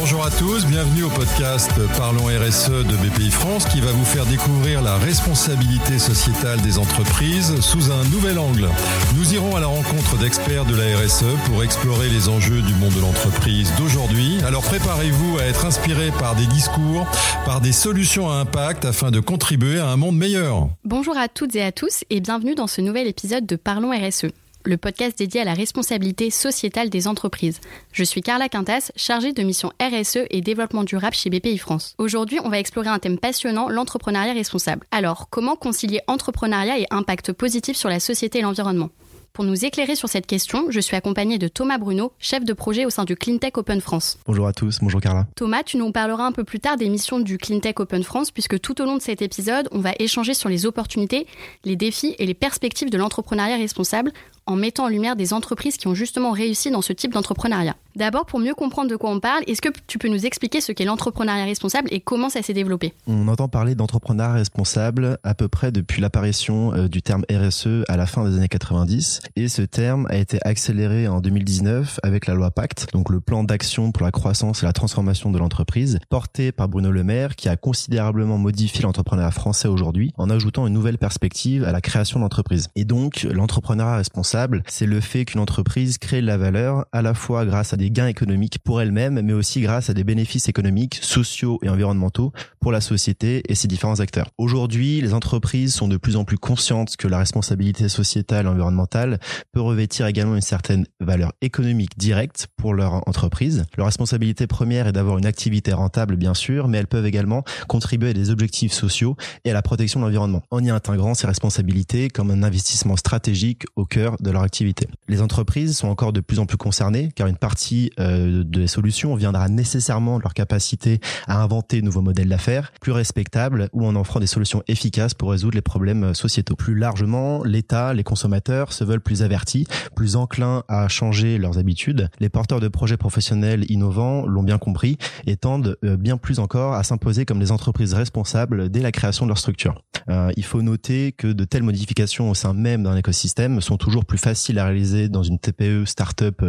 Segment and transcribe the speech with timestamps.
[0.00, 4.24] Bonjour à tous, bienvenue au podcast Parlons RSE de BPI France qui va vous faire
[4.24, 8.70] découvrir la responsabilité sociétale des entreprises sous un nouvel angle.
[9.14, 12.94] Nous irons à la rencontre d'experts de la RSE pour explorer les enjeux du monde
[12.94, 14.38] de l'entreprise d'aujourd'hui.
[14.46, 17.06] Alors préparez-vous à être inspiré par des discours,
[17.44, 20.70] par des solutions à impact afin de contribuer à un monde meilleur.
[20.82, 24.28] Bonjour à toutes et à tous et bienvenue dans ce nouvel épisode de Parlons RSE
[24.64, 27.60] le podcast dédié à la responsabilité sociétale des entreprises.
[27.92, 31.94] Je suis Carla Quintas, chargée de mission RSE et développement durable chez BPI France.
[31.98, 34.86] Aujourd'hui, on va explorer un thème passionnant, l'entrepreneuriat responsable.
[34.90, 38.90] Alors, comment concilier entrepreneuriat et impact positif sur la société et l'environnement?
[39.32, 42.84] Pour nous éclairer sur cette question, je suis accompagnée de Thomas Bruno, chef de projet
[42.84, 44.18] au sein du Cleantech Open France.
[44.26, 45.26] Bonjour à tous, bonjour Carla.
[45.36, 48.60] Thomas, tu nous parleras un peu plus tard des missions du Cleantech Open France, puisque
[48.60, 51.28] tout au long de cet épisode, on va échanger sur les opportunités,
[51.64, 54.12] les défis et les perspectives de l'entrepreneuriat responsable
[54.50, 57.76] en mettant en lumière des entreprises qui ont justement réussi dans ce type d'entrepreneuriat.
[57.96, 60.72] D'abord, pour mieux comprendre de quoi on parle, est-ce que tu peux nous expliquer ce
[60.72, 62.94] qu'est l'entrepreneuriat responsable et comment ça s'est développé?
[63.06, 67.96] On entend parler d'entrepreneuriat responsable à peu près depuis l'apparition euh, du terme RSE à
[67.96, 72.34] la fin des années 90 et ce terme a été accéléré en 2019 avec la
[72.34, 76.52] loi Pacte, donc le plan d'action pour la croissance et la transformation de l'entreprise porté
[76.52, 80.98] par Bruno Le Maire qui a considérablement modifié l'entrepreneuriat français aujourd'hui en ajoutant une nouvelle
[80.98, 82.68] perspective à la création d'entreprises.
[82.76, 87.14] Et donc l'entrepreneuriat responsable, c'est le fait qu'une entreprise crée de la valeur à la
[87.14, 90.98] fois grâce à des gains économiques pour elle-même, mais aussi grâce à des bénéfices économiques,
[91.02, 94.28] sociaux et environnementaux pour la société et ses différents acteurs.
[94.38, 99.18] Aujourd'hui, les entreprises sont de plus en plus conscientes que la responsabilité sociétale et environnementale
[99.52, 103.64] peut revêtir également une certaine valeur économique directe pour leur entreprise.
[103.76, 108.10] Leur responsabilité première est d'avoir une activité rentable, bien sûr, mais elles peuvent également contribuer
[108.10, 112.08] à des objectifs sociaux et à la protection de l'environnement en y intégrant ces responsabilités
[112.08, 114.86] comme un investissement stratégique au cœur de leur activité.
[115.08, 119.14] Les entreprises sont encore de plus en plus concernées car une partie euh, des solutions
[119.14, 123.96] viendra nécessairement de leur capacité à inventer de nouveaux modèles d'affaires plus respectables ou en
[123.96, 126.56] offrant des solutions efficaces pour résoudre les problèmes euh, sociétaux.
[126.56, 132.08] Plus largement, l'État, les consommateurs se veulent plus avertis, plus enclins à changer leurs habitudes.
[132.20, 136.74] Les porteurs de projets professionnels innovants l'ont bien compris et tendent euh, bien plus encore
[136.74, 139.82] à s'imposer comme des entreprises responsables dès la création de leur structure.
[140.08, 144.04] Euh, il faut noter que de telles modifications au sein même d'un écosystème sont toujours
[144.10, 146.42] plus faciles à réaliser dans une TPE, start-up,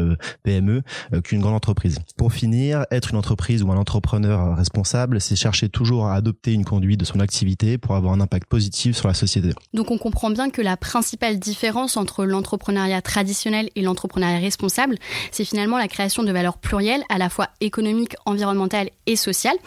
[0.44, 0.82] PME
[1.14, 2.00] euh, qu'une grande entreprise.
[2.18, 6.66] Pour finir, être une entreprise ou un entrepreneur responsable, c'est chercher toujours à adopter une
[6.66, 9.52] conduite de son activité pour avoir un impact positif sur la société.
[9.76, 14.96] Donc on comprend bien que la principale différence entre l'entrepreneuriat traditionnel et l'entrepreneuriat responsable,
[15.32, 19.58] c'est finalement la création de valeurs plurielles, à la fois économiques, environnementales et sociales.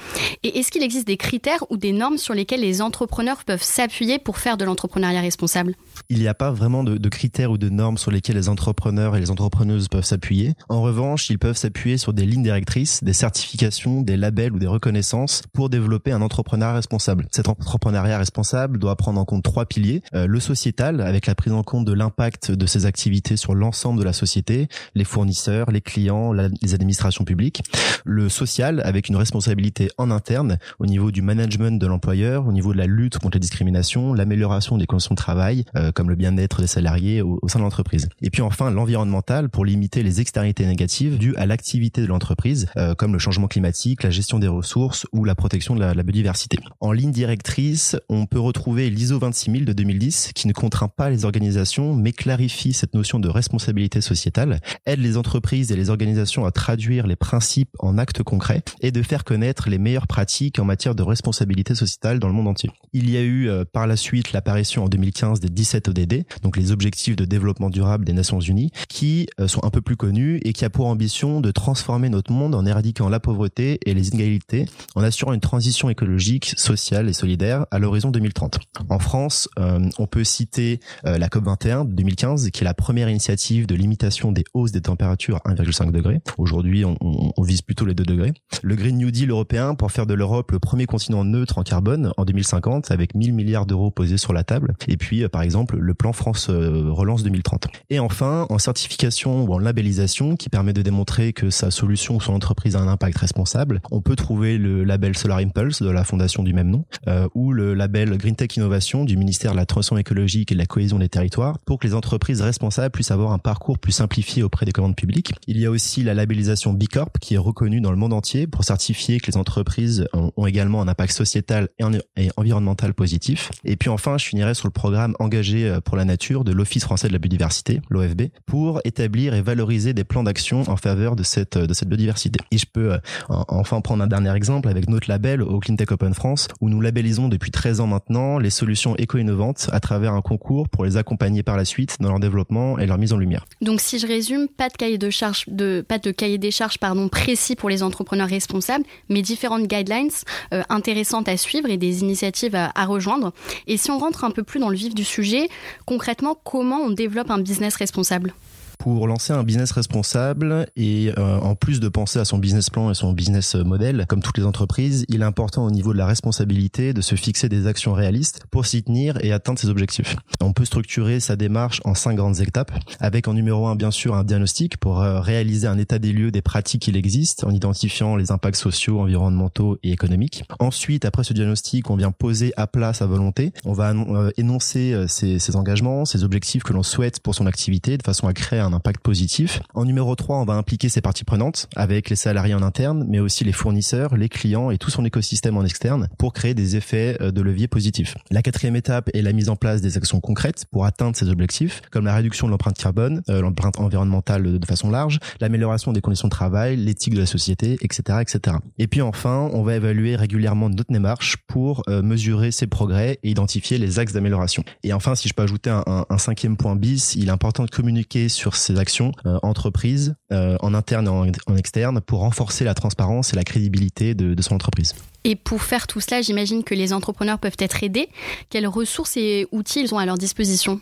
[0.43, 4.19] Et est-ce qu'il existe des critères ou des normes sur lesquels les entrepreneurs peuvent s'appuyer
[4.19, 5.77] pour faire de l'entrepreneuriat responsable?
[6.09, 9.15] Il n'y a pas vraiment de, de critères ou de normes sur lesquels les entrepreneurs
[9.15, 10.55] et les entrepreneuses peuvent s'appuyer.
[10.69, 14.67] En revanche, ils peuvent s'appuyer sur des lignes directrices, des certifications, des labels ou des
[14.67, 17.27] reconnaissances pour développer un entrepreneuriat responsable.
[17.31, 20.03] Cet entrepreneuriat responsable doit prendre en compte trois piliers.
[20.15, 23.99] Euh, le sociétal, avec la prise en compte de l'impact de ses activités sur l'ensemble
[23.99, 27.63] de la société, les fournisseurs, les clients, les administrations publiques.
[28.05, 32.73] Le social, avec une responsabilité en interne au niveau du management de l'employeur, au niveau
[32.73, 36.61] de la lutte contre les discriminations, l'amélioration des conditions de travail, euh, comme le bien-être
[36.61, 37.74] des salariés au, au sein de l'entreprise.
[38.23, 42.95] Et puis enfin, l'environnemental pour limiter les externalités négatives dues à l'activité de l'entreprise, euh,
[42.95, 46.59] comme le changement climatique, la gestion des ressources ou la protection de la, biodiversité.
[46.81, 51.25] En ligne directrice, on peut retrouver l'ISO 26000 de 2010 qui ne contraint pas les
[51.25, 56.51] organisations mais clarifie cette notion de responsabilité sociétale, aide les entreprises et les organisations à
[56.51, 60.95] traduire les principes en actes concrets et de faire connaître les meilleures pratiques en matière
[60.95, 62.71] de responsabilité sociétale dans le monde entier.
[62.93, 66.57] Il y a eu euh, par la suite l'apparition en 2015 des 17 ODD, donc
[66.57, 70.41] les objectifs de développement durable des Nations Unies, qui euh, sont un peu plus connus
[70.45, 74.09] et qui a pour ambition de transformer notre monde en éradiquant la pauvreté et les
[74.11, 78.59] inégalités, en assurant une transition écologique, sociale et solidaire à l'horizon 2030.
[78.89, 83.09] En France, euh, on peut citer euh, la COP21 de 2015, qui est la première
[83.09, 86.21] initiative de limitation des hausses des températures à 1,5 degré.
[86.39, 88.33] Aujourd'hui, on, on, on, vise plutôt les 2 degrés.
[88.63, 92.13] Le Green New Deal européen pour faire de l'Europe le premier continent neutre en carbone
[92.17, 94.75] en 2050, avec 1000 milliards d'euros posés sur la table.
[94.89, 97.54] Et puis, par exemple, le plan France Relance 2030.
[97.91, 102.21] Et enfin, en certification ou en labellisation, qui permet de démontrer que sa solution ou
[102.21, 106.05] son entreprise a un impact responsable, on peut trouver le label Solar Impulse de la
[106.05, 109.67] fondation du même nom euh, ou le label Green Tech Innovation du ministère de la
[109.67, 113.33] Transition écologique et de la cohésion des territoires pour que les entreprises responsables puissent avoir
[113.33, 115.33] un parcours plus simplifié auprès des commandes publiques.
[115.47, 118.47] Il y a aussi la labellisation B Corp qui est reconnue dans le monde entier
[118.47, 123.51] pour certifier que les entreprises ont, également un impact sociétal et, environnemental positif.
[123.65, 127.09] Et puis enfin, je finirai sur le programme engagé pour la nature de l'Office français
[127.09, 127.44] de la biodiversité,
[127.91, 132.39] l'OFB, pour établir et valoriser des plans d'action en faveur de cette de cette biodiversité.
[132.51, 132.99] Et je peux
[133.29, 137.29] enfin prendre un dernier exemple avec notre label au Cleantech Open France, où nous labellisons
[137.29, 141.57] depuis 13 ans maintenant les solutions éco-innovantes à travers un concours pour les accompagner par
[141.57, 143.47] la suite dans leur développement et leur mise en lumière.
[143.61, 146.79] Donc si je résume, pas de cahier de charge, de, pas de cahier des charges
[146.79, 150.11] pardon, précis pour les entrepreneurs responsables, mais différentes guidelines
[150.53, 153.33] euh, intéressantes à suivre et des initiatives à, à rejoindre.
[153.67, 155.49] Et si on rentre un peu plus dans le vif du sujet,
[155.87, 158.31] concrètement, comment on développe un business responsable
[158.79, 162.91] pour lancer un business responsable et euh, en plus de penser à son business plan
[162.91, 166.07] et son business model, comme toutes les entreprises, il est important au niveau de la
[166.07, 170.17] responsabilité de se fixer des actions réalistes pour s'y tenir et atteindre ses objectifs.
[170.41, 174.15] On peut structurer sa démarche en cinq grandes étapes, avec en numéro un bien sûr
[174.15, 178.17] un diagnostic pour euh, réaliser un état des lieux des pratiques qui existent en identifiant
[178.17, 180.45] les impacts sociaux, environnementaux et économiques.
[180.59, 183.53] Ensuite, après ce diagnostic, on vient poser à plat sa volonté.
[183.65, 187.97] On va euh, énoncer ses, ses engagements, ses objectifs que l'on souhaite pour son activité
[187.97, 189.61] de façon à créer un impact positif.
[189.75, 193.21] En numéro 3, on va impliquer ses parties prenantes avec les salariés en interne, mais
[193.21, 197.17] aussi les fournisseurs, les clients et tout son écosystème en externe pour créer des effets
[197.21, 198.15] euh, de levier positifs.
[198.31, 201.83] La quatrième étape est la mise en place des actions concrètes pour atteindre ces objectifs,
[201.91, 206.29] comme la réduction de l'empreinte carbone, euh, l'empreinte environnementale de façon large, l'amélioration des conditions
[206.29, 208.57] de travail, l'éthique de la société, etc., etc.
[208.79, 213.31] Et puis enfin, on va évaluer régulièrement notre démarche pour euh, mesurer ses progrès et
[213.31, 214.65] identifier les axes d'amélioration.
[214.83, 218.29] Et enfin, si je peux ajouter un, cinquième point bis, il est important de communiquer
[218.29, 223.33] sur ces actions euh, entreprises euh, en interne et en, externe pour renforcer la transparence
[223.33, 224.95] et la crédibilité de, de son entreprise.
[225.25, 228.09] Et pour faire tout cela, j'imagine que les entrepreneurs peuvent être aidés.
[228.51, 230.81] Quelles ressources et outils ils ont à leur disposition?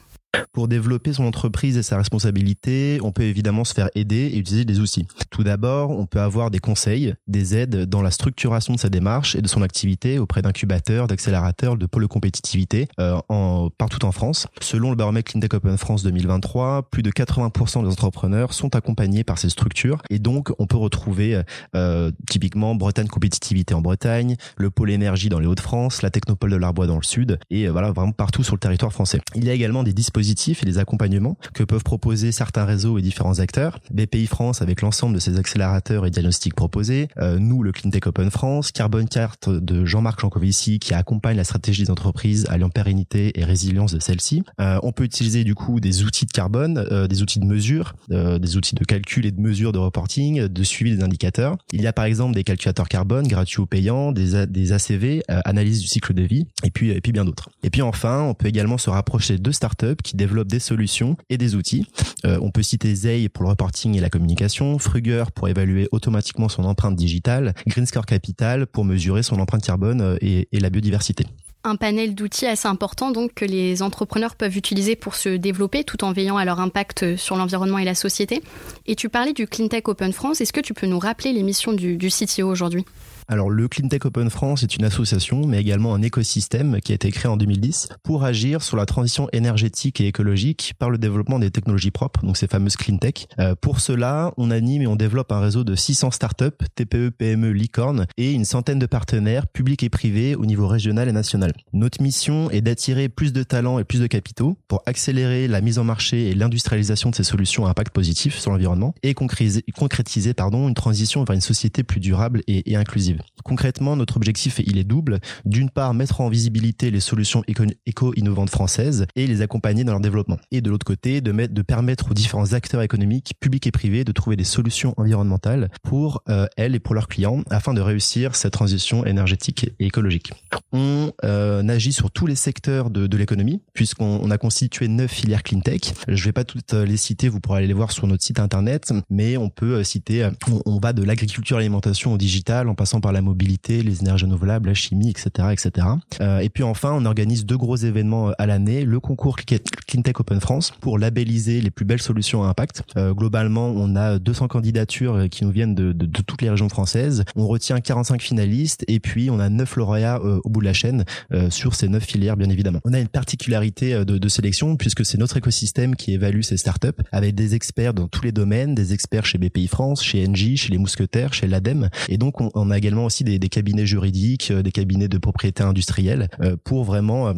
[0.52, 4.64] Pour développer son entreprise et sa responsabilité, on peut évidemment se faire aider et utiliser
[4.64, 5.06] des outils.
[5.30, 9.34] Tout d'abord, on peut avoir des conseils, des aides dans la structuration de sa démarche
[9.36, 14.12] et de son activité auprès d'incubateurs, d'accélérateurs, de pôles de compétitivité euh, en, partout en
[14.12, 14.46] France.
[14.60, 19.38] Selon le baromètre CleanTech Open France 2023, plus de 80% des entrepreneurs sont accompagnés par
[19.38, 21.42] ces structures et donc on peut retrouver
[21.74, 26.56] euh, typiquement Bretagne Compétitivité en Bretagne, le pôle énergie dans les Hauts-de-France, la Technopole de
[26.56, 29.20] l'Arbois dans le Sud et euh, voilà vraiment partout sur le territoire français.
[29.34, 33.02] Il y a également des dispositifs et les accompagnements que peuvent proposer certains réseaux et
[33.02, 33.78] différents acteurs.
[33.90, 37.08] BPI France avec l'ensemble de ses accélérateurs et diagnostics proposés.
[37.18, 41.84] Euh, nous, le CleanTech Open France, Carbon Carte de Jean-Marc Jancovici qui accompagne la stratégie
[41.84, 44.42] des entreprises alliant pérennité et résilience de celle-ci.
[44.60, 47.94] Euh, on peut utiliser du coup des outils de carbone, euh, des outils de mesure,
[48.08, 51.56] des outils de calcul et de mesure de reporting, de suivi des indicateurs.
[51.72, 55.80] Il y a par exemple des calculateurs carbone gratuits ou payants, des, des ACV, analyse
[55.80, 57.50] du cycle de vie, et puis, et puis bien d'autres.
[57.62, 61.38] Et puis enfin, on peut également se rapprocher de startups qui développe des solutions et
[61.38, 61.86] des outils.
[62.24, 66.48] Euh, on peut citer Zei pour le reporting et la communication, Fruger pour évaluer automatiquement
[66.48, 71.26] son empreinte digitale, Greenscore Capital pour mesurer son empreinte carbone euh, et, la biodiversité
[71.64, 76.02] un panel d'outils assez important donc que les entrepreneurs peuvent utiliser pour se développer tout
[76.02, 78.42] en veillant à leur impact sur l'environnement et la société.
[78.86, 80.40] Et tu parlais du CleanTech Open France.
[80.40, 82.84] Est-ce que tu peux nous rappeler les missions du, du CTO aujourd'hui?
[83.28, 87.10] Alors le CleanTech Open France est une association, mais également un écosystème qui a été
[87.10, 91.50] créé en 2010 pour agir sur la transition énergétique et écologique par le développement des
[91.50, 93.28] technologies propres, donc ces fameuses CleanTech.
[93.38, 97.52] Euh, pour cela, on anime et on développe un réseau de 600 startups, TPE, PME,
[97.52, 101.52] licornes et une centaine de partenaires publics et privés au niveau régional et national.
[101.72, 105.78] Notre mission est d'attirer plus de talents et plus de capitaux pour accélérer la mise
[105.78, 110.34] en marché et l'industrialisation de ces solutions à impact positif sur l'environnement et concrétiser, concrétiser
[110.34, 113.11] pardon, une transition vers une société plus durable et, et inclusive.
[113.44, 115.20] Concrètement, notre objectif, il est double.
[115.44, 117.42] D'une part, mettre en visibilité les solutions
[117.86, 120.38] éco-innovantes françaises et les accompagner dans leur développement.
[120.50, 124.04] Et de l'autre côté, de, mettre, de permettre aux différents acteurs économiques, publics et privés,
[124.04, 128.34] de trouver des solutions environnementales pour euh, elles et pour leurs clients afin de réussir
[128.34, 130.32] cette transition énergétique et écologique.
[130.72, 135.60] On euh, agit sur tous les secteurs de, l'économie puisqu'on a constitué neuf filières clean
[135.60, 135.80] tech.
[136.08, 138.40] Je ne vais pas toutes les citer, vous pourrez aller les voir sur notre site
[138.40, 140.28] internet, mais on peut euh, citer,
[140.64, 144.68] on, va de l'agriculture l'alimentation au digital en passant par la mobilité, les énergies renouvelables,
[144.68, 145.86] la chimie, etc., etc.
[146.22, 150.20] Euh, et puis enfin, on organise deux gros événements euh, à l'année le concours CleanTech
[150.20, 152.82] Open France pour labelliser les plus belles solutions à impact.
[152.96, 156.48] Euh, globalement, on a 200 candidatures euh, qui nous viennent de, de, de, toutes les
[156.48, 157.24] régions françaises.
[157.36, 161.04] On retient 45 finalistes et puis on a 9 lauréats au bout de la chaîne
[161.50, 162.78] sur ces 9 filières, bien évidemment.
[162.84, 166.88] On a une particularité de, de sélection puisque c'est notre écosystème qui évalue ces startups
[167.10, 170.70] avec des experts dans tous les domaines, des experts chez BPI France, chez Engie, chez
[170.70, 171.88] les Mousquetaires, chez l'ADEME.
[172.08, 175.62] Et donc, on, on a également aussi partie des, cabinets juridiques, des cabinets de propriété
[175.62, 176.28] industrielle,
[176.64, 177.34] pour vraiment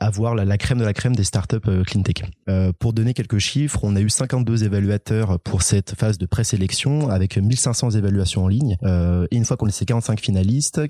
[0.00, 2.24] avoir la, crème de la crème des startups clean tech.
[2.78, 7.36] pour donner quelques chiffres, on a eu 52 évaluateurs pour cette phase de présélection avec
[7.36, 8.76] 1500 évaluations en ligne.
[8.84, 10.80] et une fois qu'on a ces 45 finalistes,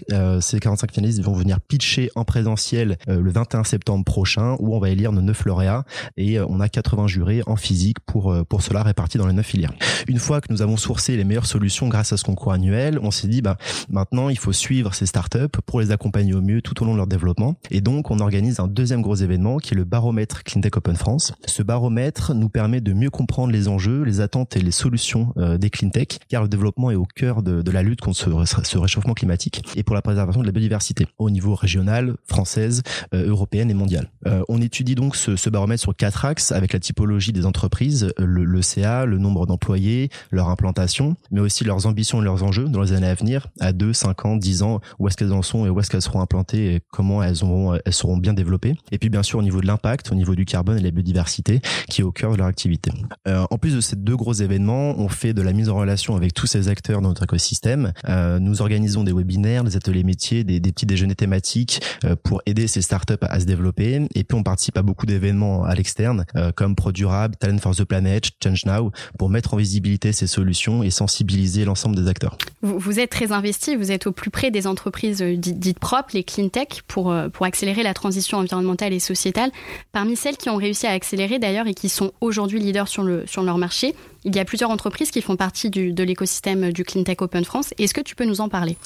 [0.40, 4.90] ces 45 finalistes vont venir pitcher en présentiel le 21 septembre prochain où on va
[4.90, 5.84] élire nos 9 lauréats
[6.16, 9.72] et on a 80 jurés en physique pour pour cela répartis dans les 9 filières.
[10.08, 13.10] Une fois que nous avons sourcé les meilleures solutions grâce à ce concours annuel, on
[13.10, 13.47] s'est dit bah
[13.88, 16.98] maintenant il faut suivre ces startups pour les accompagner au mieux tout au long de
[16.98, 17.56] leur développement.
[17.70, 21.32] Et donc on organise un deuxième gros événement qui est le baromètre CleanTech Open France.
[21.46, 25.58] Ce baromètre nous permet de mieux comprendre les enjeux, les attentes et les solutions euh,
[25.58, 29.62] des CleanTech, car le développement est au cœur de, la lutte contre ce, réchauffement climatique
[29.76, 32.82] et pour la préservation de la biodiversité au niveau régional, française,
[33.14, 34.10] euh, européenne et mondiale.
[34.26, 38.12] Euh, on étudie donc ce, ce, baromètre sur quatre axes avec la typologie des entreprises,
[38.18, 42.68] le, le CA, le nombre d'employés, leur implantation, mais aussi leurs ambitions et leurs enjeux
[42.68, 45.42] dans les années à venir, à 2, 5 ans, 10 ans, où est-ce qu'elles en
[45.42, 48.75] sont et où est-ce qu'elles seront implantées et comment elles, auront, elles seront bien développées.
[48.92, 50.90] Et puis bien sûr au niveau de l'impact, au niveau du carbone et de la
[50.90, 52.90] biodiversité, qui est au cœur de leur activité.
[53.26, 56.16] Euh, en plus de ces deux gros événements, on fait de la mise en relation
[56.16, 57.92] avec tous ces acteurs dans notre écosystème.
[58.09, 62.66] Euh, nous organisons des webinaires, des ateliers métiers, des, petits déjeuners thématiques euh, pour aider
[62.66, 64.07] ces startups à, se développer.
[64.14, 67.85] Et puis on participe à beaucoup d'événements à l'externe, euh, comme ProDurable, Talent for the
[67.85, 72.37] Planet, Change Now, pour mettre en visibilité ces solutions et sensibiliser l'ensemble des acteurs.
[72.62, 73.27] Vous, vous, êtes très
[73.76, 77.28] vous êtes au plus près des entreprises euh, dites, propres, les clean tech, pour, euh,
[77.28, 79.50] pour accélérer la transition environnementale et sociétale.
[79.92, 83.26] Parmi celles qui ont réussi à accélérer d'ailleurs et qui sont aujourd'hui leaders sur, le,
[83.26, 83.94] sur leur marché,
[84.25, 87.72] il y a plusieurs entreprises qui font partie du, de l'écosystème du CleanTech Open France.
[87.78, 88.76] Est-ce que tu peux nous en parler?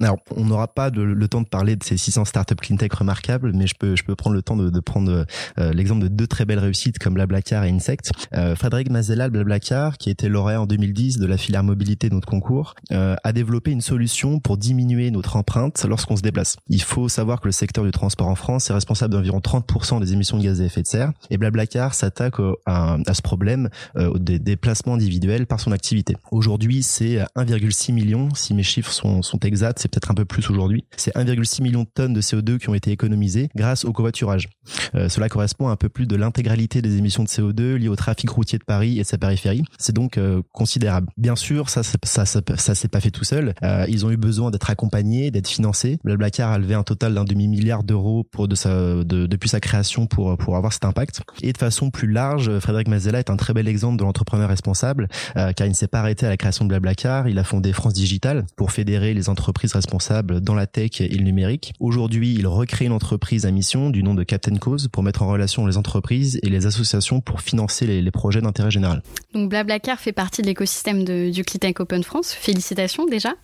[0.00, 3.66] Alors, on n'aura pas le temps de parler de ces 600 startups CleanTech remarquables, mais
[3.66, 5.26] je peux, je peux prendre le temps de, de prendre
[5.58, 8.12] euh, l'exemple de deux très belles réussites comme Blablacar et Insect.
[8.34, 12.28] Euh, Frédéric Mazella, Blablacar, qui était lauréat en 2010 de la filière mobilité de notre
[12.28, 16.56] concours, euh, a développé une solution pour diminuer notre empreinte lorsqu'on se déplace.
[16.68, 20.12] Il faut savoir que le secteur du transport en France est responsable d'environ 30% des
[20.12, 22.34] émissions de gaz à effet de serre, et Blablacar s'attaque
[22.66, 24.56] à, ce problème euh, des
[24.94, 26.16] individuel par son activité.
[26.30, 30.48] Aujourd'hui, c'est 1,6 million, si mes chiffres sont, sont exacts, c'est peut-être un peu plus
[30.50, 30.84] aujourd'hui.
[30.96, 34.48] C'est 1,6 million de tonnes de CO2 qui ont été économisées grâce au covoiturage.
[34.94, 37.96] Euh, cela correspond à un peu plus de l'intégralité des émissions de CO2 liées au
[37.96, 39.62] trafic routier de Paris et de sa périphérie.
[39.78, 41.08] C'est donc euh, considérable.
[41.16, 42.24] Bien sûr, ça, ça, ça,
[42.56, 43.54] ça, s'est pas fait tout seul.
[43.62, 45.98] Euh, ils ont eu besoin d'être accompagnés, d'être financés.
[46.04, 49.60] Blablacar a levé un total d'un demi milliard d'euros pour de sa, de, depuis sa
[49.60, 51.22] création pour pour avoir cet impact.
[51.42, 55.08] Et de façon plus large, Frédéric Mazella est un très bel exemple de l'entrepreneur responsable,
[55.36, 57.28] euh, car il ne s'est pas arrêté à la création de Blablacar.
[57.28, 61.22] Il a fondé France Digital pour fédérer les entreprises responsables dans la tech et le
[61.22, 61.72] numérique.
[61.78, 65.28] Aujourd'hui, il recrée une entreprise à mission du nom de Captain Cause pour mettre en
[65.28, 69.02] relation les entreprises et les associations pour financer les, les projets d'intérêt général.
[69.34, 72.32] Donc Blablacar fait partie de l'écosystème du Clitech Open France.
[72.32, 73.34] Félicitations déjà.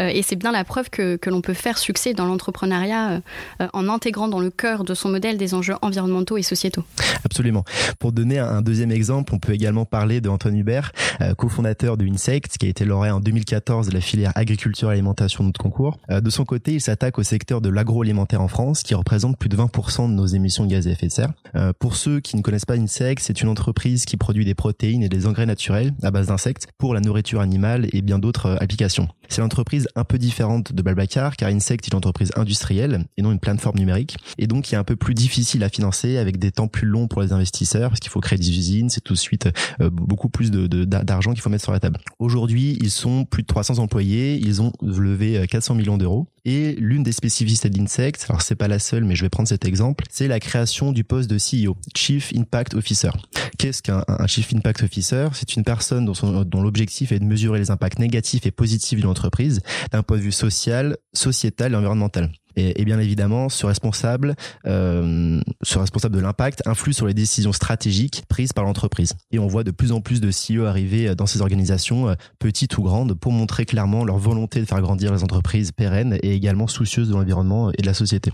[0.00, 3.20] Euh, et c'est bien la preuve que, que l'on peut faire succès dans l'entrepreneuriat
[3.60, 6.84] euh, en intégrant dans le cœur de son modèle des enjeux environnementaux et sociétaux.
[7.24, 7.64] Absolument.
[7.98, 12.06] Pour donner un deuxième exemple, on peut également parler de Antoine Hubert, euh, cofondateur de
[12.06, 15.60] Insect, qui a été lauréat en 2014 de la filière agriculture et alimentation de notre
[15.60, 15.98] concours.
[16.10, 19.48] Euh, de son côté, il s'attaque au secteur de l'agroalimentaire en France, qui représente plus
[19.48, 21.32] de 20% de nos émissions de gaz à effet de serre.
[21.54, 25.02] Euh, pour ceux qui ne connaissent pas Insect, c'est une entreprise qui produit des protéines
[25.02, 29.08] et des engrais naturels à base d'insectes pour la nourriture animale et bien d'autres applications.
[29.28, 33.22] C'est une entreprise un peu différente de Balbacar, car Insect est une entreprise industrielle et
[33.22, 36.38] non une plateforme numérique, et donc qui est un peu plus difficile à financer avec
[36.38, 39.14] des temps plus longs pour les investisseurs, parce qu'il faut créer des usines, c'est tout
[39.14, 39.48] de suite
[39.80, 41.98] beaucoup plus d'argent qu'il faut mettre sur la table.
[42.18, 46.26] Aujourd'hui, ils sont plus de 300 employés, ils ont levé 400 euh, millions d'euros.
[46.44, 49.64] Et l'une des spécificités d'Insect, alors c'est pas la seule, mais je vais prendre cet
[49.64, 53.10] exemple, c'est la création du poste de CEO, Chief Impact Officer.
[53.58, 55.28] Qu'est-ce qu'un Chief Impact Officer?
[55.34, 59.60] C'est une personne dont, l'objectif est de mesurer les impacts négatifs et positifs d'une entreprise
[59.92, 62.28] d'un point de vue social, sociétal et environnemental.
[62.56, 64.34] Et, bien évidemment, ce responsable,
[64.66, 69.14] euh, ce responsable de l'impact influe sur les décisions stratégiques prises par l'entreprise.
[69.30, 72.76] Et on voit de plus en plus de CEO arriver dans ces organisations, euh, petites
[72.76, 76.66] ou grandes, pour montrer clairement leur volonté de faire grandir les entreprises pérennes et également
[76.66, 78.32] soucieuses de l'environnement et de la société.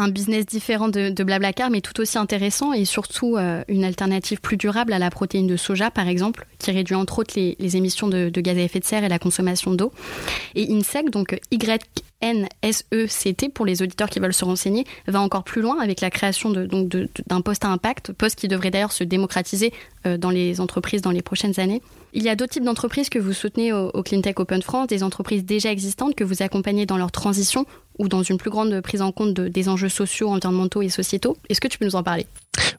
[0.00, 4.56] Un business différent de, Blablacar, mais tout aussi intéressant et surtout euh, une alternative plus
[4.56, 8.30] durable à la protéine de soja, par exemple, qui réduit entre autres les, émissions de,
[8.40, 9.92] gaz à effet de serre et la consommation d'eau.
[10.54, 11.84] Et INSEC, donc Y
[12.22, 16.50] NSECT pour les auditeurs qui veulent se renseigner va encore plus loin avec la création
[16.50, 16.66] de,
[17.26, 19.72] d'un poste à impact, poste qui devrait d'ailleurs se démocratiser
[20.06, 21.82] euh, dans les entreprises dans les prochaines années.
[22.12, 24.02] Il y a d'autres types d'entreprises que vous soutenez au, au
[24.36, 27.66] Open France, des entreprises déjà existantes que vous accompagnez dans leur transition
[28.00, 31.36] ou dans une plus grande prise en compte des enjeux sociaux, environnementaux et sociétaux.
[31.50, 32.26] Est-ce que tu peux nous en parler?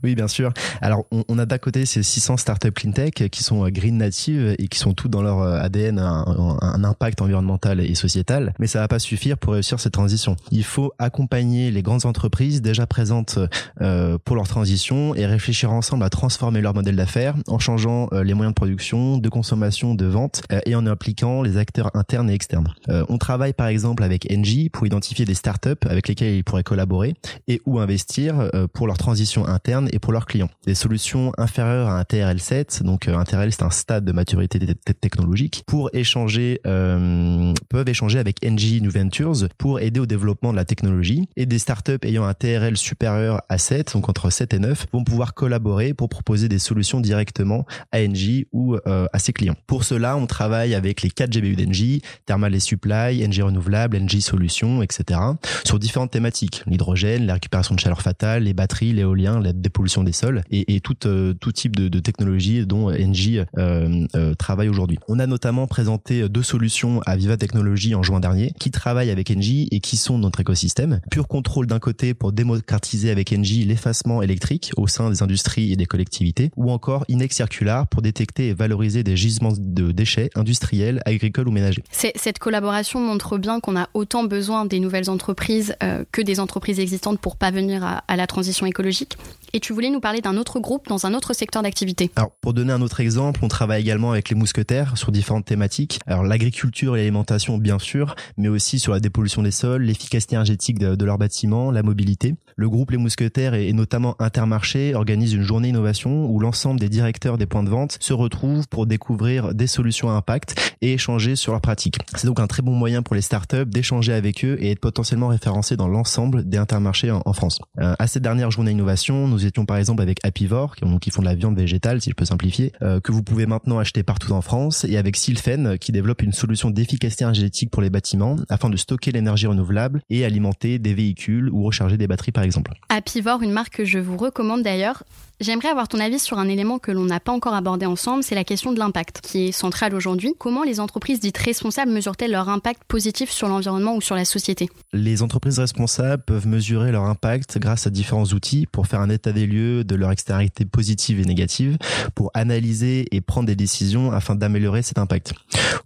[0.03, 0.51] Oui, bien sûr.
[0.81, 4.67] Alors, on, a d'un côté ces 600 startups cleantech qui sont euh, green native et
[4.67, 8.79] qui sont toutes dans leur euh, ADN un, un, impact environnemental et sociétal, mais ça
[8.79, 10.35] va pas suffire pour réussir cette transition.
[10.51, 13.39] Il faut accompagner les grandes entreprises déjà présentes
[13.81, 18.33] euh, pour leur transition et réfléchir ensemble à transformer leur modèle d'affaires en changeant les
[18.33, 22.73] moyens de production, de consommation, de vente et en impliquant les acteurs internes et externes.
[22.87, 27.13] on travaille par exemple avec Engie pour identifier des startups avec lesquelles ils pourraient collaborer
[27.47, 29.60] et ou investir pour leur transition interne
[29.91, 30.49] et pour leurs clients.
[30.65, 34.59] Des solutions inférieures à un TRL7, donc euh, un TRL c'est un stade de maturité
[34.99, 40.57] technologique, pour échanger, euh, peuvent échanger avec NG New Ventures pour aider au développement de
[40.57, 44.59] la technologie et des startups ayant un TRL supérieur à 7, donc entre 7 et
[44.59, 49.33] 9, vont pouvoir collaborer pour proposer des solutions directement à NG ou euh, à ses
[49.33, 49.55] clients.
[49.67, 54.19] Pour cela, on travaille avec les 4 GBU d'NG, Thermal et Supply, NG Renouvelable, NG
[54.19, 55.19] Solutions, etc.
[55.63, 60.03] sur différentes thématiques, l'hydrogène, la récupération de chaleur fatale, les batteries, l'éolien, la des pollutions
[60.03, 64.97] des sols et, euh, tout type de, de technologie dont Engie euh, euh, travaille aujourd'hui.
[65.07, 69.31] On a notamment présenté deux solutions à Viva Technologies en juin dernier qui travaillent avec
[69.31, 71.01] Engie et qui sont notre écosystème.
[71.09, 75.75] Pur contrôle d'un côté pour démocratiser avec Engie l'effacement électrique au sein des industries et
[75.75, 81.01] des collectivités ou encore Inex Circular pour détecter et valoriser des gisements de déchets industriels,
[81.05, 81.83] agricoles ou ménagers.
[81.91, 85.75] Cette collaboration montre bien qu'on a autant besoin des nouvelles entreprises
[86.11, 89.17] que des entreprises existantes pour pas venir à, à la transition écologique
[89.53, 92.11] et tu voulais nous parler d'un autre groupe dans un autre secteur d'activité.
[92.15, 95.99] Alors, pour donner un autre exemple, on travaille également avec les mousquetaires sur différentes thématiques.
[96.07, 100.79] Alors, l'agriculture et l'alimentation, bien sûr, mais aussi sur la dépollution des sols, l'efficacité énergétique
[100.79, 102.35] de, leurs bâtiments, la mobilité.
[102.55, 107.37] Le groupe Les Mousquetaires et, notamment Intermarché organise une journée innovation où l'ensemble des directeurs
[107.37, 111.53] des points de vente se retrouvent pour découvrir des solutions à impact et échanger sur
[111.53, 111.97] leurs pratiques.
[112.15, 115.27] C'est donc un très bon moyen pour les startups d'échanger avec eux et être potentiellement
[115.27, 117.59] référencés dans l'ensemble des intermarchés en, France.
[117.79, 121.21] Euh, à cette dernière journée innovation, nous étions par exemple avec Apivore, qui, qui font
[121.21, 124.31] de la viande végétale, si je peux simplifier, euh, que vous pouvez maintenant acheter partout
[124.33, 128.69] en France, et avec Sylphen, qui développe une solution d'efficacité énergétique pour les bâtiments, afin
[128.69, 132.73] de stocker l'énergie renouvelable et alimenter des véhicules ou recharger des batteries par exemple.
[132.89, 135.03] Apivore, une marque que je vous recommande d'ailleurs.
[135.41, 138.35] J'aimerais avoir ton avis sur un élément que l'on n'a pas encore abordé ensemble, c'est
[138.35, 140.35] la question de l'impact, qui est centrale aujourd'hui.
[140.37, 144.69] Comment les entreprises dites responsables mesurent-elles leur impact positif sur l'environnement ou sur la société?
[144.93, 149.30] Les entreprises responsables peuvent mesurer leur impact grâce à différents outils pour faire un état
[149.33, 151.77] des lieux de leur externalité positive et négative,
[152.15, 155.33] pour analyser et prendre des décisions afin d'améliorer cet impact.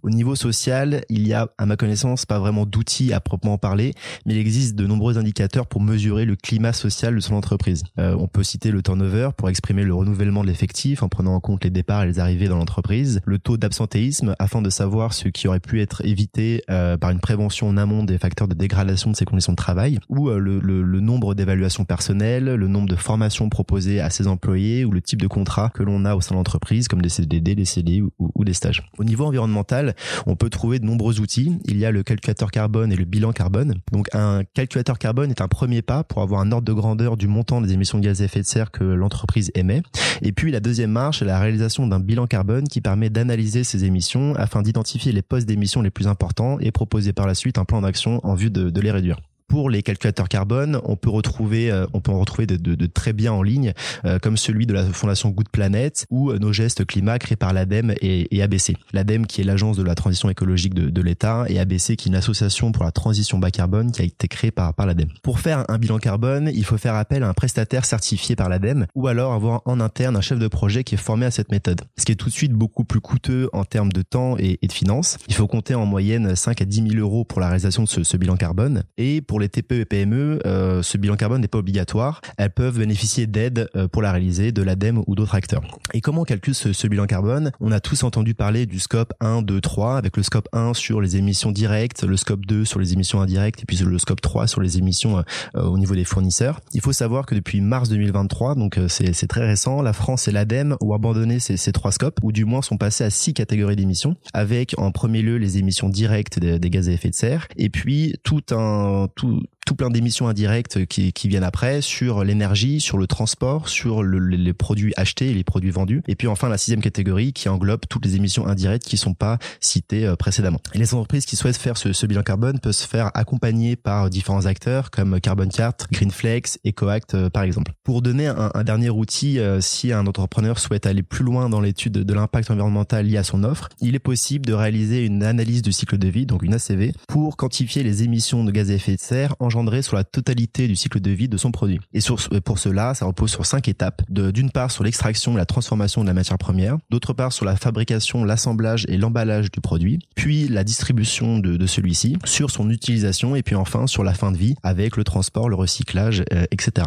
[0.02, 3.92] Au niveau social, il y a, à ma connaissance, pas vraiment d'outils à proprement parler,
[4.24, 7.84] mais il existe de nombreux indicateurs pour mesurer le climat social de son entreprise.
[7.98, 11.40] Euh, on peut citer le turnover pour exprimer le renouvellement de l'effectif en prenant en
[11.40, 15.28] compte les départs et les arrivées dans l'entreprise, le taux d'absentéisme afin de savoir ce
[15.28, 19.10] qui aurait pu être évité euh, par une prévention en amont des facteurs de dégradation
[19.10, 23.35] de ses conditions de travail, ou euh, le, nombre d'évaluations personnelles, le nombre de formations
[23.48, 26.38] proposées à ses employés ou le type de contrat que l'on a au sein de
[26.38, 28.82] l'entreprise, comme des CDD, des CDI ou, des stages.
[28.98, 29.94] Au niveau environnemental,
[30.26, 31.58] on peut trouver de nombreux outils.
[31.64, 33.74] Il y a le calculateur carbone et le bilan carbone.
[33.92, 37.28] Donc un calculateur carbone est un premier pas pour avoir un ordre de grandeur du
[37.28, 39.82] montant des émissions de gaz à effet de serre que l'entreprise émet.
[40.22, 43.84] Et puis la deuxième marche, c'est la réalisation d'un bilan carbone qui permet d'analyser ces
[43.84, 47.64] émissions afin d'identifier les postes d'émissions les plus importants et proposer par la suite un
[47.64, 51.86] plan d'action en vue de les réduire pour les calculateurs carbone, on peut retrouver, euh,
[51.92, 53.72] on peut en retrouver de, de, de très bien en ligne,
[54.04, 57.52] euh, comme celui de la fondation Good Planet ou euh, nos gestes climat créés par
[57.52, 58.76] l'ADEME et, et ABC.
[58.92, 62.10] L'ADEME qui est l'agence de la transition écologique de, de l'État et ABC qui est
[62.10, 65.10] une association pour la transition bas carbone qui a été créée par, par l'ADEME.
[65.22, 68.86] Pour faire un bilan carbone, il faut faire appel à un prestataire certifié par l'ADEME
[68.94, 71.82] ou alors avoir en interne un chef de projet qui est formé à cette méthode.
[71.96, 74.66] Ce qui est tout de suite beaucoup plus coûteux en termes de temps et, et
[74.66, 75.18] de finances.
[75.28, 78.02] Il faut compter en moyenne 5 à 10 000 euros pour la réalisation de ce,
[78.02, 81.46] ce bilan carbone et pour pour les TPE et PME, euh, ce bilan carbone n'est
[81.46, 82.22] pas obligatoire.
[82.38, 85.60] Elles peuvent bénéficier d'aide euh, pour la réaliser de l'ADEME ou d'autres acteurs.
[85.92, 87.52] Et comment on calcule ce, ce, bilan carbone?
[87.60, 91.02] On a tous entendu parler du scope 1, 2, 3, avec le scope 1 sur
[91.02, 94.46] les émissions directes, le scope 2 sur les émissions indirectes, et puis le scope 3
[94.46, 96.60] sur les émissions euh, au niveau des fournisseurs.
[96.72, 100.32] Il faut savoir que depuis mars 2023, donc euh, c'est très récent, la France et
[100.32, 103.76] l'ADEME ont abandonné ces, ces, trois scopes, ou du moins sont passés à six catégories
[103.76, 107.48] d'émissions, avec en premier lieu les émissions directes des, des gaz à effet de serre,
[107.58, 112.80] et puis tout un tout tout plein d'émissions indirectes qui, qui viennent après sur l'énergie,
[112.80, 116.02] sur le transport, sur le, les produits achetés et les produits vendus.
[116.08, 119.38] Et puis enfin la sixième catégorie qui englobe toutes les émissions indirectes qui sont pas
[119.60, 120.60] citées euh, précédemment.
[120.74, 124.10] Et les entreprises qui souhaitent faire ce, ce, bilan carbone peuvent se faire accompagner par
[124.10, 127.72] différents acteurs comme Carbon Cart, Greenflex, EcoAct euh, par exemple.
[127.82, 131.60] Pour donner un, un dernier outil, euh, si un entrepreneur souhaite aller plus loin dans
[131.60, 135.62] l'étude de l'impact environnemental lié à son offre, il est possible de réaliser une analyse
[135.62, 138.94] du cycle de vie, donc une ACV, pour quantifier les émissions de gaz à effet
[138.94, 141.80] de serre engendrées sur la totalité du cycle de vie de son produit.
[141.92, 142.00] Et
[142.40, 144.02] pour cela, ça repose sur cinq étapes.
[144.08, 147.56] D'une part sur l'extraction et la transformation de la matière première, d'autre part sur la
[147.56, 153.42] fabrication, l'assemblage et l'emballage du produit, puis la distribution de, celui-ci, sur son utilisation et
[153.42, 156.86] puis enfin sur la fin de vie avec le transport, le recyclage, euh, etc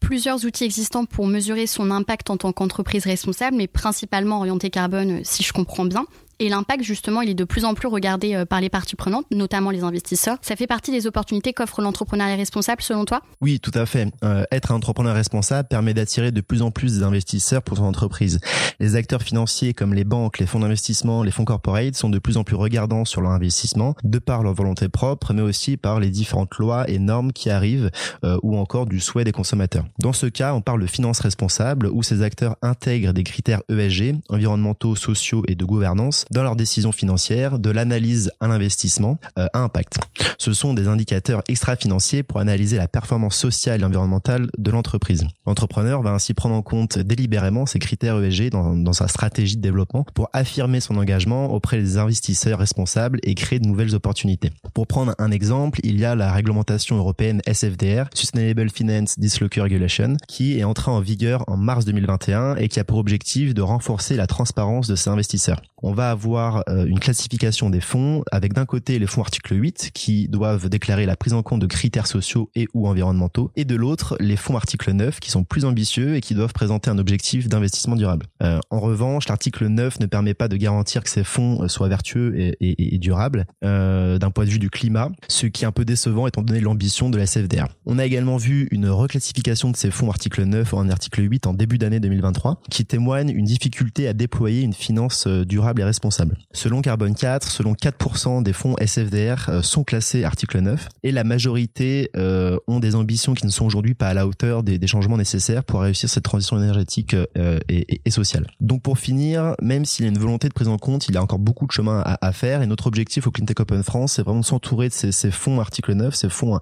[0.00, 5.20] plusieurs outils existants pour mesurer son impact en tant qu'entreprise responsable, mais principalement orienté carbone,
[5.22, 6.04] si je comprends bien.
[6.42, 9.26] Et l'impact, justement, il est de plus en plus regardé euh, par les parties prenantes,
[9.30, 10.38] notamment les investisseurs.
[10.40, 13.20] Ça fait partie des opportunités qu'offre l'entrepreneuriat responsable, selon toi?
[13.42, 14.10] Oui, tout à fait.
[14.24, 18.40] Euh, être un entrepreneur responsable permet d'attirer de plus en plus d'investisseurs pour son entreprise.
[18.80, 22.38] Les acteurs financiers comme les banques, les fonds d'investissement, les fonds corporate sont de plus
[22.38, 26.08] en plus regardants sur leur investissement, de par leur volonté propre, mais aussi par les
[26.08, 27.90] différentes lois et normes qui arrivent,
[28.24, 29.84] euh, ou encore du souhait des consommateurs.
[29.98, 34.14] Dans ce cas, on parle de finance responsable, où ces acteurs intègrent des critères ESG,
[34.30, 39.60] environnementaux, sociaux et de gouvernance, dans leurs décisions financières de l'analyse à l'investissement euh, à
[39.60, 39.98] impact.
[40.38, 45.26] Ce sont des indicateurs extra-financiers pour analyser la performance sociale et environnementale de l'entreprise.
[45.46, 49.62] L'entrepreneur va ainsi prendre en compte délibérément ces critères ESG dans, dans sa stratégie de
[49.62, 54.50] développement pour affirmer son engagement auprès des investisseurs responsables et créer de nouvelles opportunités.
[54.74, 60.16] Pour prendre un exemple, il y a la réglementation européenne SFDR, Sustainable Finance Disclosure Regulation,
[60.28, 64.16] qui est entrée en vigueur en mars 2021 et qui a pour objectif de renforcer
[64.16, 65.60] la transparence de ces investisseurs.
[65.82, 70.28] On va euh, une classification des fonds avec d'un côté les fonds article 8 qui
[70.28, 74.16] doivent déclarer la prise en compte de critères sociaux et ou environnementaux et de l'autre
[74.20, 77.96] les fonds article 9 qui sont plus ambitieux et qui doivent présenter un objectif d'investissement
[77.96, 78.26] durable.
[78.42, 81.88] Euh, en revanche, l'article 9 ne permet pas de garantir que ces fonds euh, soient
[81.88, 85.66] vertueux et, et, et durables euh, d'un point de vue du climat, ce qui est
[85.66, 87.66] un peu décevant étant donné l'ambition de la CFDR.
[87.86, 91.54] On a également vu une reclassification de ces fonds article 9 en article 8 en
[91.54, 96.09] début d'année 2023 qui témoigne une difficulté à déployer une finance durable et responsable
[96.52, 101.24] Selon Carbone 4, selon 4% des fonds SFDR euh, sont classés article 9 et la
[101.24, 104.86] majorité euh, ont des ambitions qui ne sont aujourd'hui pas à la hauteur des, des,
[104.86, 108.46] changements nécessaires pour réussir cette transition énergétique euh, et, et, sociale.
[108.60, 111.18] Donc pour finir, même s'il y a une volonté de prise en compte, il y
[111.18, 114.14] a encore beaucoup de chemin à, à faire et notre objectif au Cleantech Open France,
[114.14, 116.58] c'est vraiment de s'entourer de ces, ces, fonds article 9, ces fonds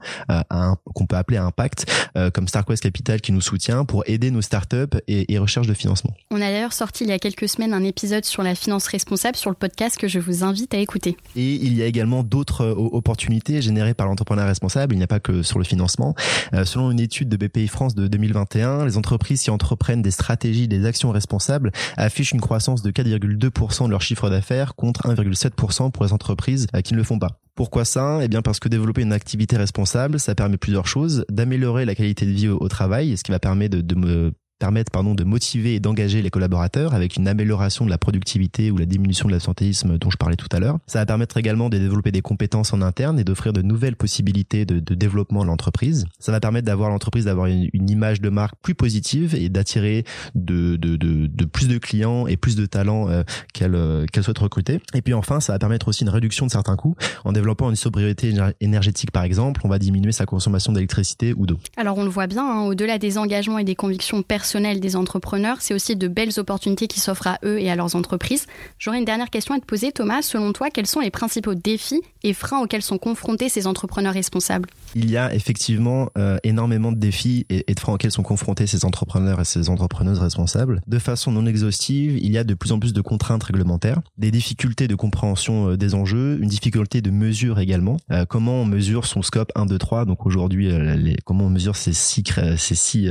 [0.95, 1.87] qu'on peut appeler à impact,
[2.35, 6.13] comme StarQuest Capital qui nous soutient pour aider nos startups et, et recherche de financement.
[6.31, 9.28] On a d'ailleurs sorti il y a quelques semaines un épisode sur la finance responsable
[9.37, 11.17] sur le podcast que je vous invite à écouter.
[11.37, 14.95] Et il y a également d'autres euh, opportunités générées par l'entrepreneur responsable.
[14.95, 16.15] Il n'y a pas que sur le financement.
[16.55, 20.69] Euh, selon une étude de BPI France de 2021, les entreprises qui entreprennent des stratégies,
[20.69, 26.05] des actions responsables affichent une croissance de 4,2% de leur chiffre d'affaires contre 1,7% pour
[26.05, 27.41] les entreprises euh, qui ne le font pas.
[27.55, 28.21] Pourquoi ça?
[28.23, 31.25] Eh bien parce que développer une activité responsable, ça permet plusieurs choses.
[31.29, 35.15] D'améliorer la qualité de vie au, travail, ce qui va permettre de me permettre pardon,
[35.15, 39.29] de motiver et d'engager les collaborateurs avec une amélioration de la productivité ou la diminution
[39.29, 40.79] de l'absentéisme dont je parlais tout à l'heure.
[40.87, 44.65] Ça va permettre également de développer des compétences en interne et d'offrir de nouvelles possibilités
[44.65, 46.07] de, développement de l'entreprise.
[46.19, 50.77] Ça va permettre d'avoir l'entreprise d'avoir une, image de marque plus positive et d'attirer de,
[50.77, 53.23] de, de, plus de clients et plus de talents euh,
[53.55, 54.81] qu'elle euh, qu'elle souhaite recruter.
[54.95, 57.77] Et puis enfin, ça va permettre aussi une réduction de certains coûts en développant une
[57.77, 59.61] sobriété énergétique par exemple.
[59.65, 61.59] On va diminuer sa consommation d'électricité ou d'eau.
[61.77, 65.59] Alors on le voit bien, hein, au-delà des engagements et des convictions personnelles des entrepreneurs,
[65.61, 68.47] c'est aussi de belles opportunités qui s'offrent à eux et à leurs entreprises.
[68.79, 70.23] J'aurais une dernière question à te poser, Thomas.
[70.23, 74.69] Selon toi, quels sont les principaux défis et freins auxquels sont confrontés ces entrepreneurs responsables?
[74.95, 78.67] Il y a effectivement euh, énormément de défis et, et, de freins auxquels sont confrontés
[78.67, 80.81] ces entrepreneurs et ces entrepreneuses responsables.
[80.87, 84.31] De façon non exhaustive, il y a de plus en plus de contraintes réglementaires, des
[84.31, 87.97] difficultés de compréhension euh, des enjeux, une difficulté de mesure également.
[88.11, 91.77] Euh, comment on mesure son scope 1, 2, 3 Donc aujourd'hui, euh, comment on mesure
[91.77, 92.25] ces six,
[92.57, 93.11] ces six,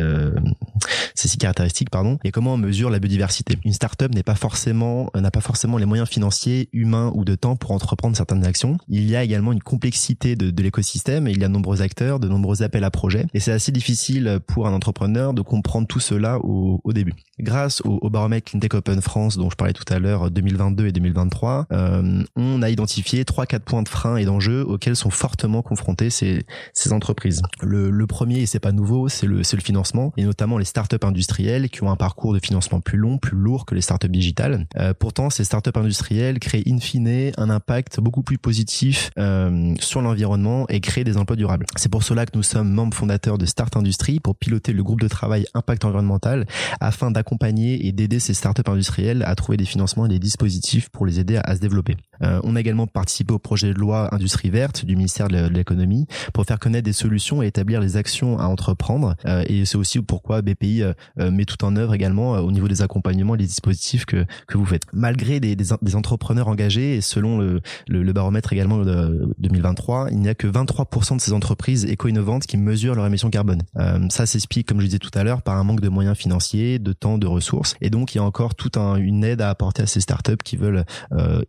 [1.15, 3.57] ces ces caractéristiques, pardon, et comment on mesure la biodiversité.
[3.63, 7.55] Une startup n'est pas forcément, n'a pas forcément les moyens financiers, humains ou de temps
[7.55, 8.77] pour entreprendre certaines actions.
[8.87, 12.27] Il y a également une complexité de, l'écosystème, il y a de nombreux acteurs, de
[12.27, 16.39] nombreux appels à projets, et c'est assez difficile pour un entrepreneur de comprendre tout cela
[16.39, 17.13] au, début.
[17.39, 21.67] Grâce au, baromètre Cleantech Open France dont je parlais tout à l'heure, 2022 et 2023,
[21.71, 26.09] euh, on a identifié trois quatre points de frein et d'enjeux auxquels sont fortement confrontées
[26.09, 26.45] ces,
[26.91, 27.41] entreprises.
[27.61, 31.69] Le, premier, et c'est pas nouveau, c'est le, le financement, et notamment les startups industrielles
[31.69, 34.67] qui ont un parcours de financement plus long, plus lourd que les startups digitales.
[34.77, 40.01] Euh, pourtant, ces startups industrielles créent in fine un impact beaucoup plus positif euh, sur
[40.01, 41.65] l'environnement et créent des emplois durables.
[41.75, 45.01] C'est pour cela que nous sommes membres fondateurs de Start Industrie pour piloter le groupe
[45.01, 46.45] de travail impact environnemental
[46.79, 51.05] afin d'accompagner et d'aider ces startups industrielles à trouver des financements et des dispositifs pour
[51.05, 51.95] les aider à, se développer.
[52.23, 56.07] Euh, on a également participé au projet de loi Industrie verte du ministère de l'économie
[56.33, 59.15] pour faire connaître des solutions et établir les actions à entreprendre.
[59.25, 62.81] Euh, et c'est aussi pourquoi BPI euh, met tout en œuvre également au niveau des
[62.81, 64.83] accompagnements et des dispositifs que, que vous faites.
[64.93, 70.29] Malgré des, des, entrepreneurs engagés et selon le, le, baromètre également de 2023, il n'y
[70.29, 73.63] a que 23% de ces entreprises éco-innovantes qui mesurent leur émission carbone.
[74.09, 76.93] ça s'explique, comme je disais tout à l'heure, par un manque de moyens financiers, de
[76.93, 77.75] temps, de ressources.
[77.81, 80.37] Et donc, il y a encore toute un, une aide à apporter à ces startups
[80.43, 80.85] qui veulent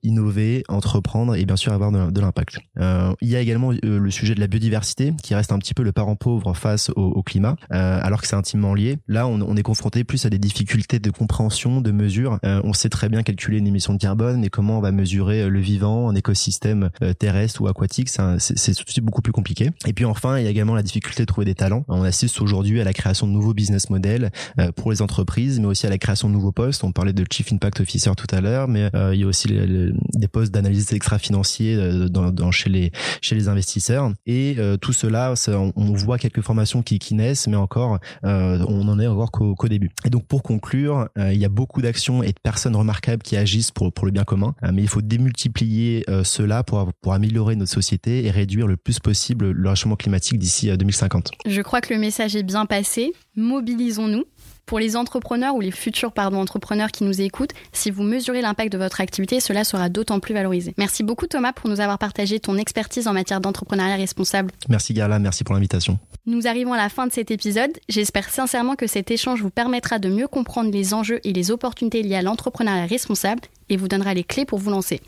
[0.03, 2.59] innover, entreprendre et bien sûr avoir de, l'impact.
[2.77, 5.92] il y a également le sujet de la biodiversité qui reste un petit peu le
[5.92, 8.99] parent pauvre face au, au climat, euh, alors que c'est intimement lié.
[9.07, 12.39] Là, on, on, est confronté plus à des difficultés de compréhension, de mesure.
[12.45, 15.43] Euh, on sait très bien calculer une émission de carbone, mais comment on va mesurer
[15.43, 18.09] euh, le vivant, un écosystème euh, terrestre ou aquatique,
[18.39, 19.71] c'est beaucoup plus compliqué.
[19.87, 21.85] Et puis enfin, il y a également la difficulté de trouver des talents.
[21.89, 24.31] On assiste aujourd'hui à la création de nouveaux business models
[24.77, 26.85] pour les entreprises, mais aussi à la création de nouveaux postes.
[26.85, 30.29] On parlait de Chief Impact Officer tout à l'heure, mais il y a aussi des
[30.29, 31.77] postes d'analyse extra-financier
[32.09, 34.13] dans, chez les chez les investisseurs.
[34.27, 39.31] Et tout cela, on, voit quelques formations qui, naissent, mais encore, on en est encore
[39.38, 39.90] qu'au début.
[40.05, 43.37] Et donc pour conclure, euh, il y a beaucoup d'actions et de personnes remarquables qui
[43.37, 47.70] agissent pour, le bien commun, euh, mais il faut démultiplier cela pour, pour améliorer notre
[47.70, 51.31] société et réduire le plus possible le réchauffement climatique d'ici 2050.
[51.46, 53.12] Je crois que le message est bien passé.
[53.37, 54.24] Mobilisons-nous.
[54.68, 58.70] Pour les entrepreneurs ou les futurs pardon, entrepreneurs qui nous écoutent, si vous mesurez l'impact
[58.70, 60.74] de votre activité, cela sera d'autant plus valorisé.
[60.76, 64.52] Merci beaucoup Thomas pour nous avoir partagé ton expertise en matière d'entrepreneuriat responsable.
[64.68, 65.98] Merci Garla, merci pour l'invitation.
[66.26, 67.70] Nous arrivons à la fin de cet épisode.
[67.88, 72.02] J'espère sincèrement que cet échange vous permettra de mieux comprendre les enjeux et les opportunités
[72.02, 75.00] liées à l'entrepreneuriat responsable et vous donnera les clés pour vous lancer.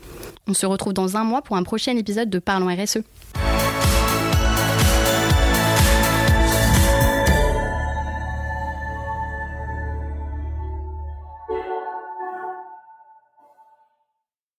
[0.47, 3.03] On se retrouve dans un mois pour un prochain épisode de Parlons RSE.